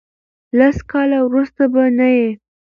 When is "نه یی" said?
1.97-2.27